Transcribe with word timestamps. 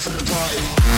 for 0.00 0.10
the 0.10 0.24
party. 0.30 0.97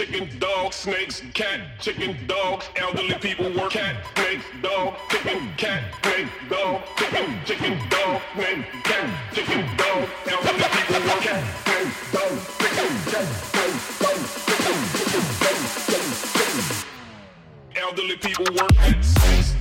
chicken, 0.00 0.38
dog, 0.38 0.72
snakes, 0.72 1.22
cat, 1.34 1.60
chicken, 1.78 2.16
dog, 2.26 2.62
elderly 2.76 3.12
people 3.20 3.52
work, 3.52 3.72
cat, 3.72 3.96
snake, 4.16 4.40
dog, 4.62 4.94
chicken, 5.10 5.50
cat, 5.58 5.82
snake, 6.02 6.26
dog, 6.48 6.80
chicken, 6.96 7.38
chicken, 7.44 7.78
dog, 7.90 8.22
snake, 8.34 8.64
cat, 8.82 9.34
chicken, 9.34 9.76
dog, 9.76 10.08
elderly 10.26 10.64
people 10.72 11.00
work, 11.06 11.20
cat, 11.20 11.44
snake, 11.66 11.92
dog, 12.12 12.32
chicken, 12.60 12.88
cat, 13.12 13.28
snake, 13.52 13.76
dog, 14.00 14.20
chicken, 14.48 14.78
chicken, 14.96 15.24
dog, 15.44 15.60
chicken, 15.84 16.08
chicken. 16.32 16.86
Elderly 17.76 18.16
people 18.16 18.46
work, 18.56 18.72
cat, 18.76 19.04
snakes, 19.04 19.59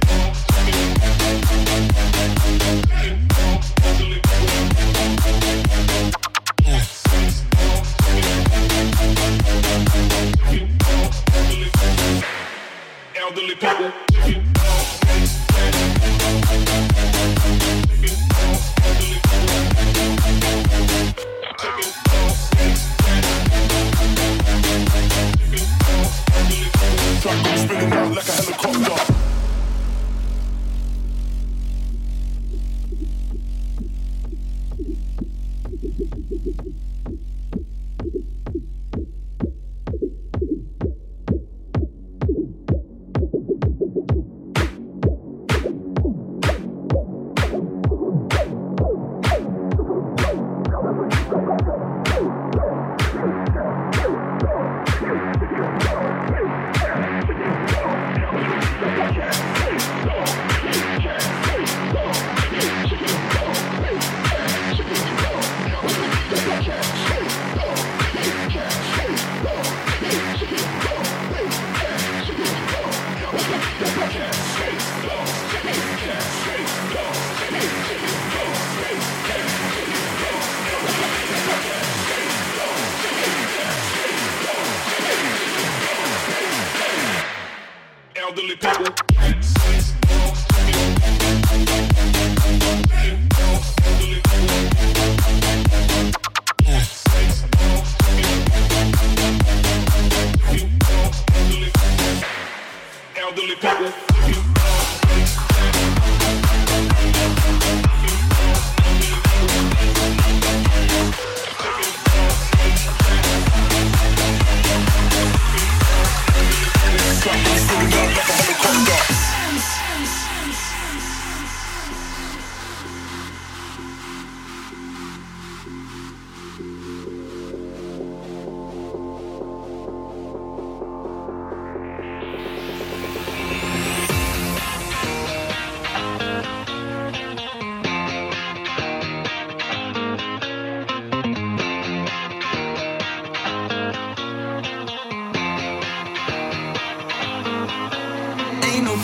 elderly 13.30 13.56
people. 13.56 13.92
Truck 27.22 27.58
spinning 27.58 27.94
out 27.94 28.16
like 28.16 28.28
a 28.28 28.32
helicopter. 28.32 29.29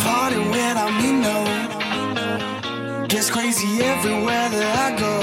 party 0.05 0.37
without 0.55 0.93
me, 1.01 1.09
no. 1.27 1.37
Gets 3.07 3.29
crazy 3.35 3.69
everywhere 3.93 4.47
that 4.55 4.73
I 4.85 4.89
go. 5.05 5.15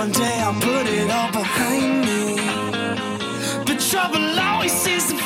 One 0.00 0.12
day 0.22 0.36
I'll 0.46 0.60
put 0.68 0.84
it 0.98 1.08
all 1.16 1.30
behind 1.40 1.92
me. 2.08 2.22
The 3.68 3.76
trouble 3.90 4.24
always 4.48 4.72
seems 4.84 5.04
to 5.10 5.16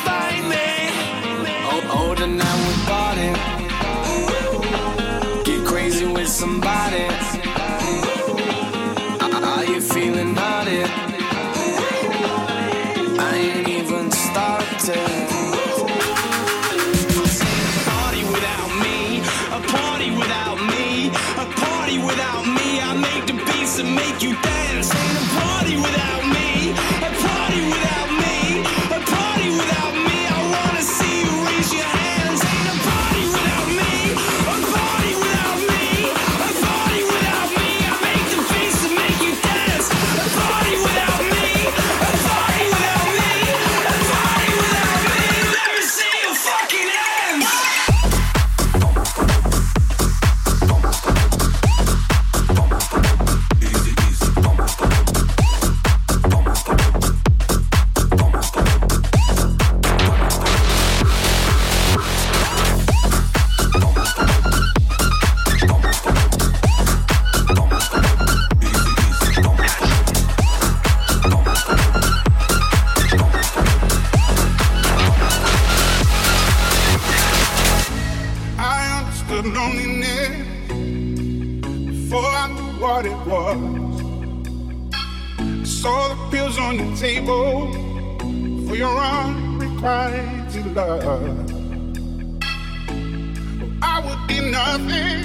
would 94.07 94.27
be 94.27 94.39
nothing 94.41 95.19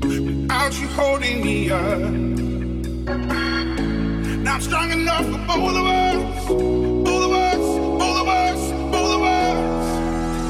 without 0.00 0.72
you 0.80 0.88
holding 0.88 1.44
me 1.44 1.70
up. 1.70 2.10
Now 4.46 4.58
strong 4.58 4.90
enough 4.92 5.24
for 5.24 5.38
both 5.46 5.76
of 5.76 5.86
us. 5.86 6.48
Both 6.48 7.24
of 7.28 7.32
us, 7.32 7.64
both 8.02 8.18
of 8.22 8.28
us, 8.28 8.60
of 9.16 9.22
us. 9.22 9.86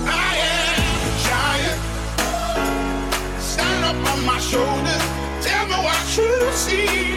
I 0.07 0.33
am 0.53 0.99
a 1.09 1.13
giant. 1.29 1.81
Stand 3.41 3.85
up 3.85 4.13
on 4.13 4.25
my 4.25 4.39
shoulders. 4.39 5.05
Tell 5.47 5.67
me 5.67 5.77
what 5.87 6.17
you 6.17 6.53
see. 6.53 7.16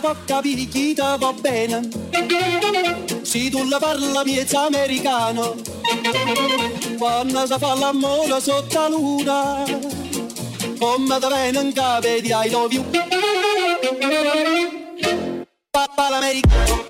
Da 0.00 0.14
può 0.14 0.16
capire 0.24 0.64
chi 0.64 0.94
ti 0.94 0.94
va 0.94 1.32
bene. 1.38 1.86
Se 3.20 3.50
tu 3.50 3.68
la 3.68 3.78
parla 3.78 4.24
miezza 4.24 4.64
americano. 4.64 5.56
Quando 6.96 7.46
si 7.46 7.58
fa 7.58 7.74
l'amore 7.74 8.40
sotto 8.40 8.78
la 8.78 8.88
luna 8.88 9.64
Come 10.78 11.18
da 11.18 11.28
viene 11.28 11.60
in 11.60 11.72
capo 11.72 12.06
di 12.06 12.28
I 12.30 12.50
love 12.50 12.74
you 12.74 12.84
Papà 15.70 16.08
l'americano 16.10 16.89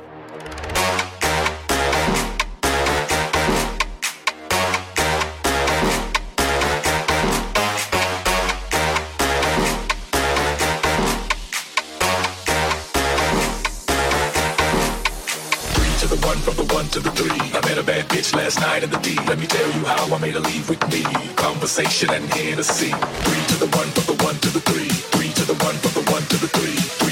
The 17.03 17.11
three. 17.11 17.41
I 17.57 17.61
met 17.67 17.77
a 17.77 17.83
bad 17.83 18.07
bitch 18.09 18.35
last 18.35 18.59
night 18.59 18.83
in 18.83 18.89
the 18.89 18.97
D. 18.97 19.15
Let 19.27 19.39
me 19.39 19.47
tell 19.47 19.67
you 19.67 19.85
how 19.85 20.13
I 20.13 20.17
made 20.19 20.35
her 20.35 20.39
leave 20.39 20.69
with 20.69 20.81
me. 20.91 21.03
Conversation 21.35 22.09
and 22.11 22.25
Hennessy. 22.25 22.91
Three 22.91 23.45
to 23.51 23.57
the 23.65 23.69
one, 23.77 23.89
from 23.95 24.15
the 24.15 24.23
one 24.23 24.35
to 24.35 24.49
the 24.49 24.61
three. 24.61 24.89
Three 25.13 25.31
to 25.39 25.45
the 25.45 25.57
one, 25.65 25.75
from 25.83 25.93
the 26.03 26.11
one 26.11 26.23
to 26.23 26.37
the 26.37 26.47
three. 26.47 26.77
Three 27.01 27.10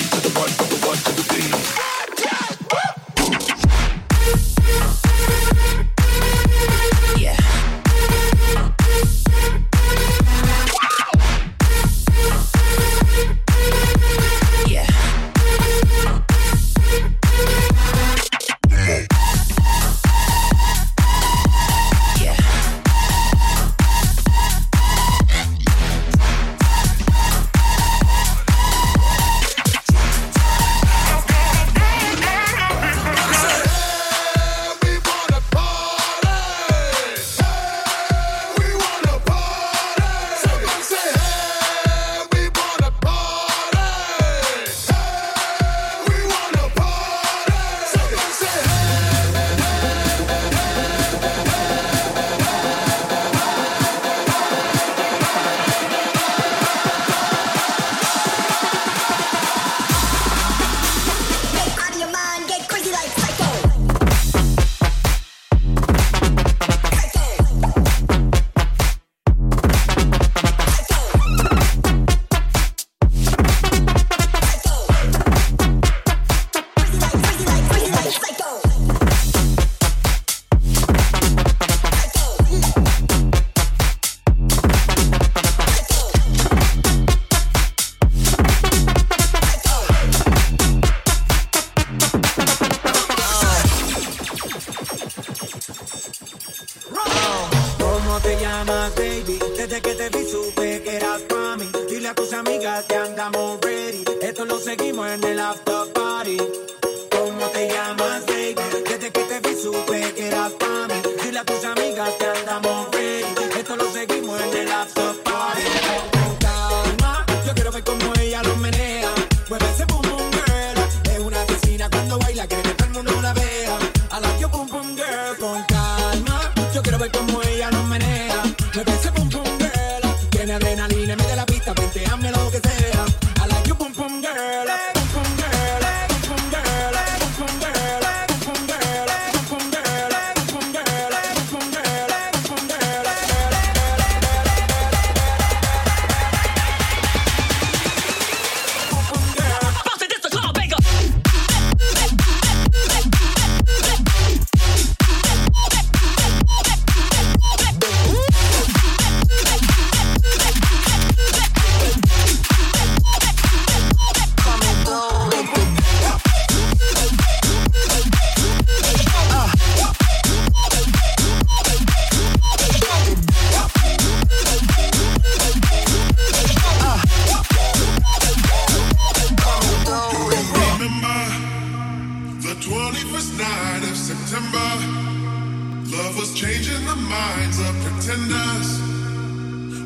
Changing 186.39 186.85
the 186.85 186.95
minds 186.95 187.59
of 187.59 187.75
pretenders 187.83 188.79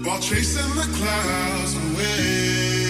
while 0.05 0.19
chasing 0.19 0.69
the 0.75 0.87
clouds 0.99 1.75
away. 1.75 2.82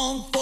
Oh. 0.00 0.37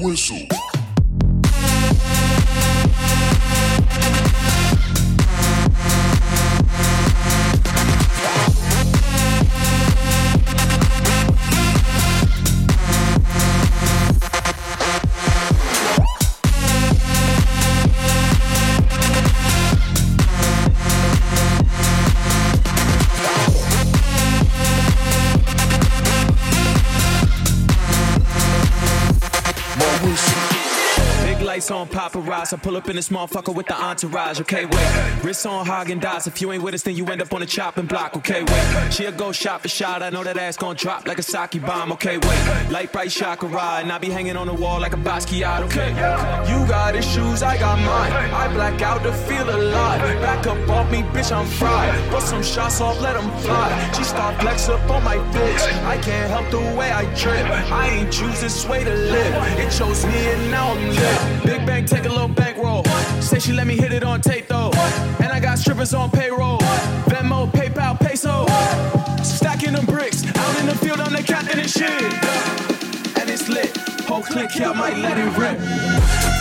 Whistle. 0.00 0.47
I 32.52 32.56
pull 32.56 32.76
up 32.76 32.88
in 32.88 32.96
this 32.96 33.08
motherfucker 33.10 33.54
with 33.54 33.66
the 33.66 33.74
entourage. 33.74 34.40
Okay, 34.40 34.64
wait. 34.64 35.24
Wrist 35.24 35.44
on 35.46 35.66
Häagen-Dazs. 35.66 36.26
If 36.26 36.40
you 36.40 36.52
ain't 36.52 36.62
with 36.62 36.74
us, 36.74 36.82
then 36.82 36.96
you 36.96 37.06
end 37.06 37.20
up 37.20 37.32
on 37.32 37.40
the 37.40 37.46
chopping 37.46 37.86
block. 37.86 38.16
Okay, 38.16 38.42
wait. 38.42 38.92
She'll 38.92 39.12
go 39.12 39.32
shot 39.32 39.62
for 39.62 39.68
shot. 39.68 40.02
I 40.02 40.10
know 40.10 40.24
that 40.24 40.36
ass 40.36 40.56
gon' 40.56 40.76
drop 40.76 41.06
like 41.06 41.18
a 41.18 41.22
sake 41.22 41.60
bomb. 41.64 41.92
Okay, 41.92 42.16
wait. 42.16 42.70
Light 42.70 42.92
bright 42.92 43.10
chakra, 43.10 43.48
and 43.80 43.92
I 43.92 43.98
be 43.98 44.08
hanging 44.08 44.36
on 44.36 44.46
the 44.46 44.54
wall 44.54 44.80
like 44.80 44.94
a 44.94 44.96
Basquiat. 44.96 45.62
Okay, 45.64 45.90
you 46.50 46.66
got 46.66 46.94
issues, 46.94 47.42
I 47.42 47.58
got 47.58 47.78
mine. 47.78 48.12
I 48.32 48.52
black 48.52 48.80
out 48.82 49.02
to 49.02 49.12
feel 49.12 49.48
alive. 49.48 50.00
Back 50.20 50.46
up 50.46 50.68
off 50.68 50.90
me, 50.90 51.02
bitch, 51.02 51.30
I'm 51.30 51.46
fried. 51.46 52.10
Bust 52.10 52.28
some 52.28 52.42
shots 52.42 52.80
off, 52.80 53.00
let 53.00 53.14
them 53.14 53.30
fly. 53.40 53.92
She 53.96 54.04
start 54.04 54.40
flex 54.40 54.68
up 54.68 54.88
on 54.90 55.04
my 55.04 55.16
bitch. 55.16 55.84
I 55.84 55.98
can't 55.98 56.30
help 56.30 56.50
the 56.50 56.60
way 56.78 56.92
I 56.92 57.04
trip. 57.14 57.44
I 57.70 57.88
ain't 57.88 58.12
choose 58.12 58.40
this 58.40 58.66
way 58.66 58.84
to 58.84 58.94
live. 58.94 59.58
It 59.58 59.70
chose 59.70 60.04
me, 60.06 60.28
and 60.32 60.50
now 60.50 60.72
I'm 60.72 60.88
lit. 60.88 61.44
Big 61.44 61.66
bang, 61.66 61.84
take 61.84 62.04
a 62.04 62.08
little 62.08 62.28
bankroll. 62.38 62.84
Say 63.20 63.38
she 63.38 63.52
let 63.52 63.66
me 63.66 63.76
hit 63.76 63.92
it 63.92 64.04
on 64.04 64.20
tape 64.20 64.46
though. 64.48 64.70
And 65.20 65.30
I 65.32 65.40
got 65.40 65.58
strippers 65.58 65.92
on 65.94 66.10
payroll. 66.10 66.58
Venmo, 67.10 67.50
PayPal, 67.50 67.98
peso. 67.98 68.46
Stacking 69.22 69.72
them 69.72 69.84
bricks. 69.86 70.24
Out 70.36 70.60
in 70.60 70.66
the 70.66 70.74
field, 70.76 71.00
I'm 71.00 71.12
the 71.12 71.22
captain 71.22 71.58
and 71.58 71.70
shit. 71.70 71.90
And 73.18 73.28
it's 73.28 73.48
lit. 73.48 73.76
Whole 74.06 74.22
click, 74.22 74.50
I 74.60 74.72
might 74.72 74.96
let 74.96 75.18
it 75.18 75.36
rip. 75.36 76.37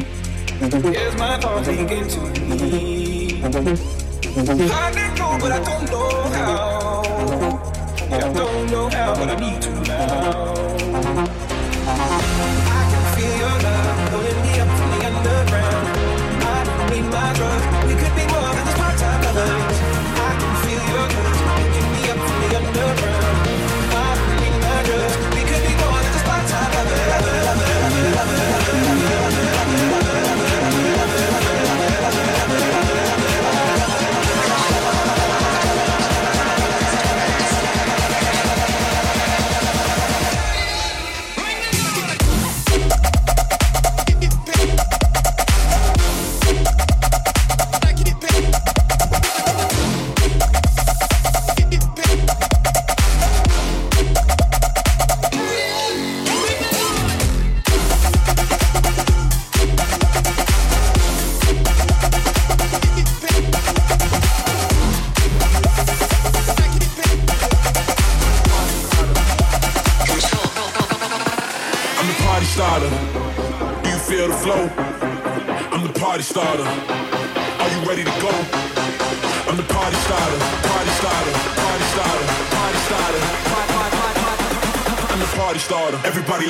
Here's 0.00 1.16
my 1.16 1.38
thoughts 1.38 1.68
begin 1.68 2.08
to 2.08 2.20
me. 2.20 3.42
I 3.44 4.90
can 4.92 5.14
go, 5.14 5.38
but 5.40 5.52
I 5.52 5.62
don't 5.62 5.84
know 5.90 6.10
how. 6.34 7.02
Yeah, 8.10 8.16
I 8.16 8.32
don't 8.32 8.70
know 8.70 8.88
how, 8.88 9.14
but 9.14 9.28
I 9.30 9.36
need 9.38 9.62
to 9.62 9.70
now. 9.70 10.54
I 12.66 12.82
can 12.90 13.04
feel 13.14 13.34
your 13.38 13.56
love 13.62 14.10
pulling 14.10 14.40
me 14.42 14.52
up 14.58 14.68
from 14.78 14.90
the 14.90 15.00
underground. 15.06 15.86
I 16.42 16.64
don't 16.64 16.86
need 16.90 17.06
my 17.12 17.32
drugs. 17.34 17.66
We 17.86 17.94
could 17.94 18.14
be 18.16 18.24
more 18.32 18.43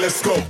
let's 0.04 0.20
go. 0.20 0.43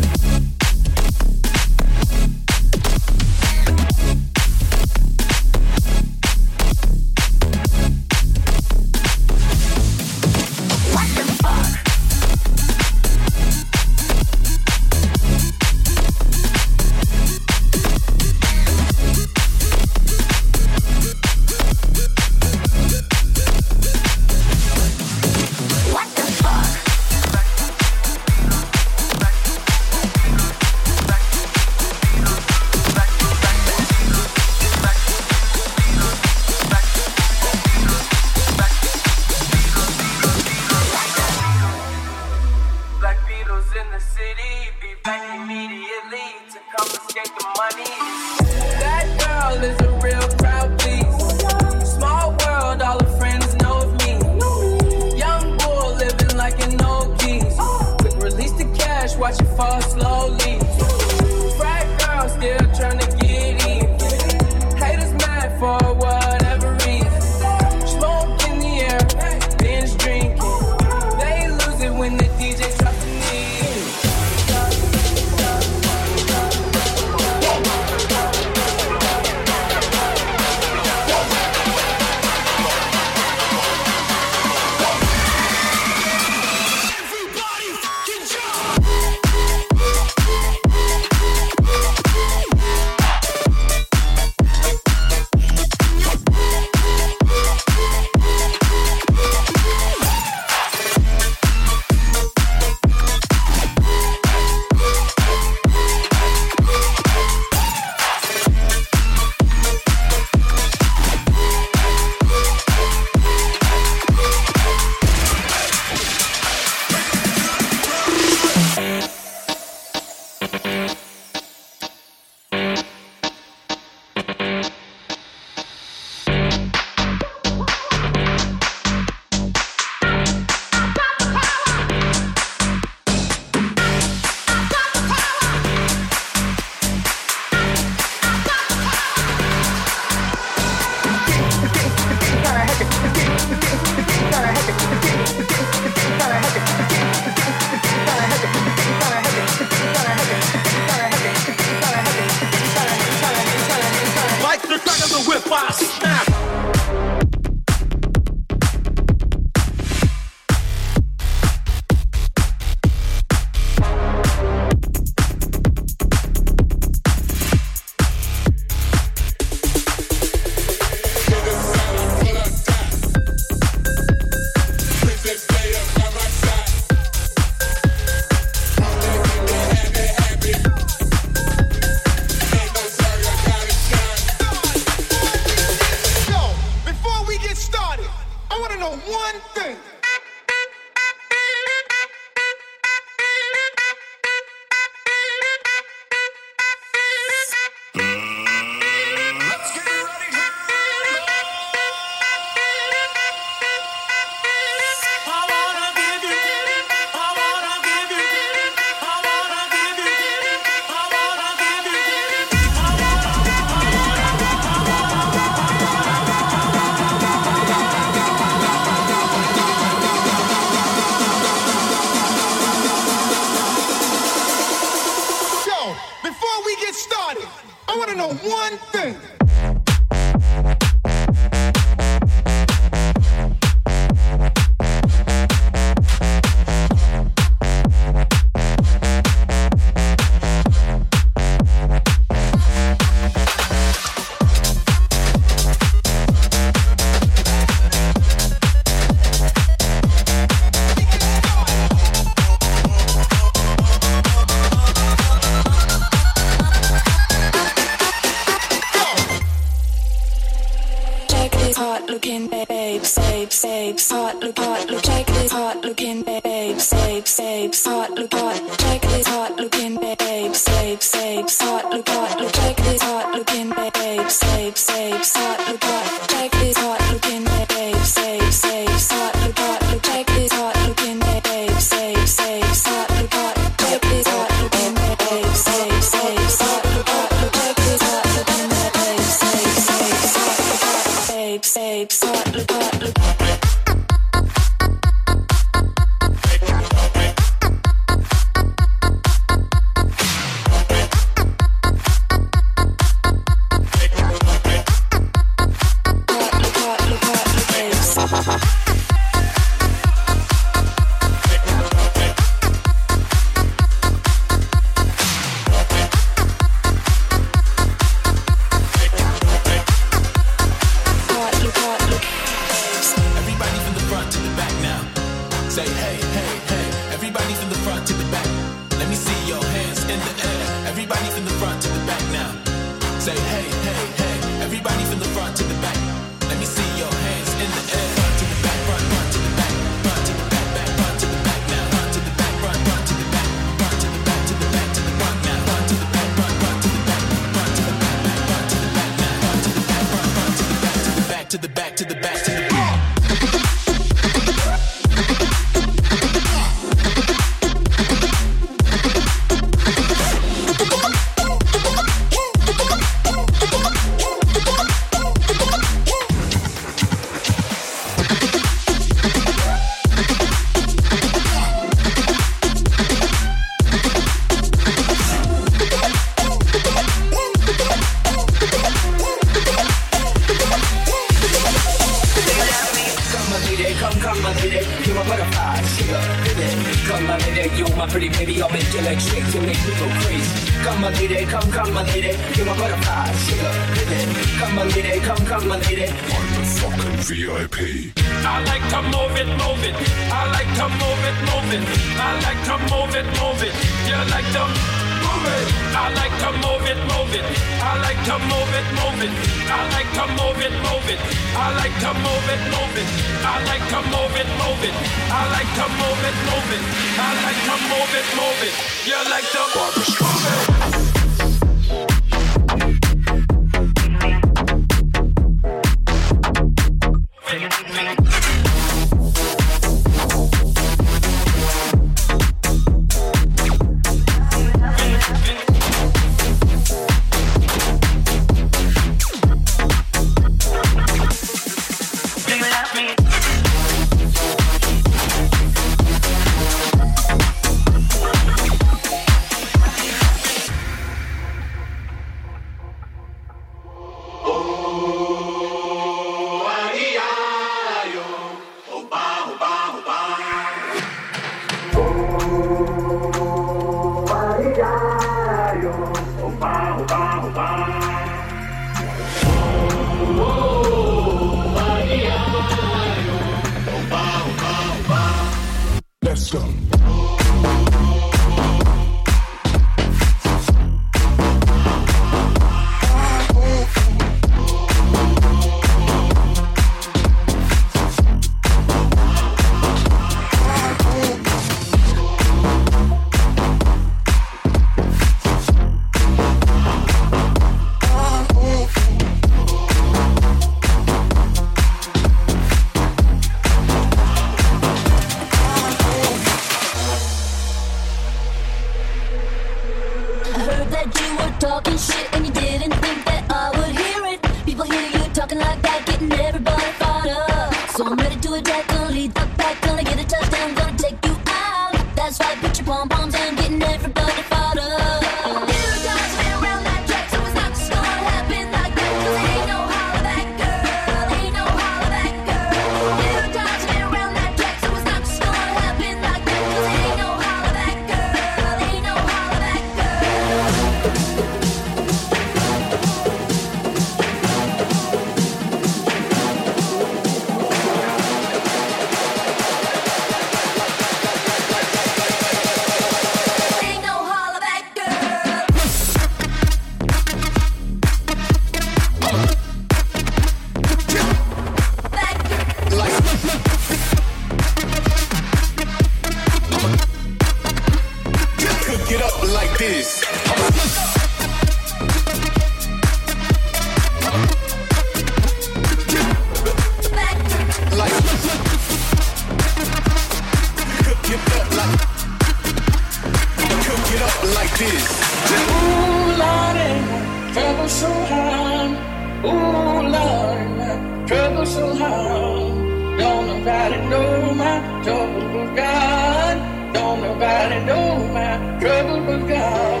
Nobody 593.68 593.98
know 594.08 594.54
my 594.54 595.02
trouble 595.04 595.46
but 595.52 595.76
God. 595.76 596.94
Don't 596.94 597.20
nobody 597.20 597.84
know 597.84 598.26
my 598.32 598.78
trouble 598.80 599.20
but 599.26 599.46
God. 599.46 600.00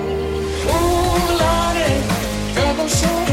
Ooh, 0.72 1.28
Lordy, 1.40 1.92
trouble 2.54 2.88
so 2.88 3.27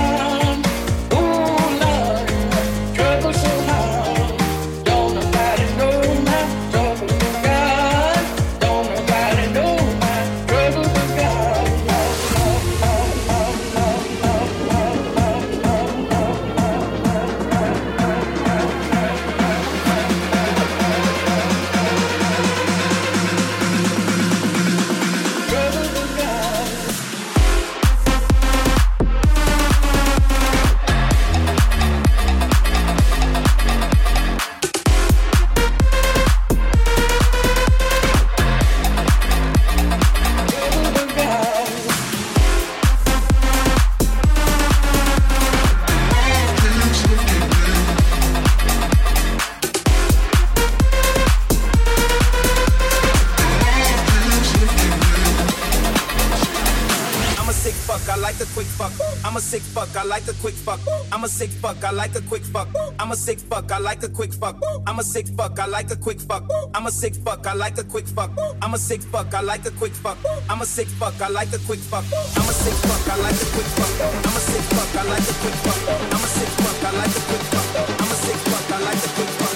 sick 61.36 61.49
fuck, 61.49 61.83
I 61.83 61.91
like 61.91 62.15
a 62.15 62.21
quick 62.21 62.43
fuck. 62.43 62.69
I'm 62.97 63.11
a 63.11 63.15
sick 63.15 63.39
fuck, 63.39 63.69
I 63.69 63.77
like 63.77 64.03
a 64.03 64.07
quick 64.07 64.31
fuck. 64.33 64.55
I'm 64.88 64.99
a 64.99 65.03
sick 65.03 65.27
fuck, 65.27 65.59
I 65.59 65.65
like 65.65 65.91
a 65.91 65.97
quick 65.97 66.19
fuck. 66.21 66.43
I'm 66.73 66.86
a 66.86 66.91
sick 66.91 67.13
fuck, 67.13 67.45
I 67.45 67.53
like 67.53 67.77
a 67.77 67.83
quick 67.83 68.07
fuck. 68.07 68.31
I'm 68.61 68.73
a 68.73 68.77
sick 68.77 69.03
fuck, 69.11 69.33
I 69.33 69.41
like 69.41 69.65
a 69.65 69.73
quick 69.73 69.91
fuck. 69.91 70.17
I'm 70.47 70.61
a 70.61 70.65
sick 70.71 70.93
fuck, 70.95 71.21
I 71.27 71.36
like 71.49 71.59
a 71.59 71.71
quick 71.75 71.81
fuck. 71.91 72.05
I'm 72.36 72.47
a 72.47 72.53
sick 72.55 72.73
fuck, 72.79 73.07
I 73.07 73.15
like 73.19 73.36
a 73.36 73.45
quick 73.51 73.67
fuck. 73.75 73.99
I'm 74.23 74.36
a 74.36 74.39
sick 74.39 74.63
fuck, 74.71 74.95
I 74.95 75.03
like 75.03 75.27
a 75.27 75.33
quick 75.36 75.55
fuck. 75.59 75.81
I'm 75.91 76.23
a 76.23 76.31
sick 76.31 76.49
fuck, 76.55 76.83
I 76.83 76.91
like 76.95 77.15
a 77.15 77.21
quick 77.25 77.45
fuck. 77.51 77.89
I'm 77.99 78.11
a 78.11 78.15
sick 78.15 78.39
fuck, 78.47 78.71
I 78.71 78.79
like 78.79 79.03
a 79.03 79.09
quick 79.15 79.29
fuck. 79.29 79.55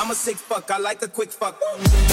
I'm 0.00 0.10
a 0.10 0.14
sick 0.14 0.36
fuck, 0.36 0.70
I 0.70 0.78
like 0.78 1.02
a 1.02 1.08
quick 1.08 1.30
fuck. 1.32 2.03